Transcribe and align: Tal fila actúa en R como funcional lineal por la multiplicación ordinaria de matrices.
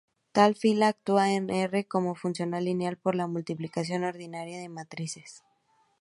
Tal 0.35 0.51
fila 0.61 0.87
actúa 0.93 1.25
en 1.37 1.51
R 1.51 1.85
como 1.87 2.15
funcional 2.15 2.65
lineal 2.65 2.97
por 2.97 3.13
la 3.13 3.27
multiplicación 3.27 4.03
ordinaria 4.03 4.57
de 4.59 4.67
matrices. 4.67 5.43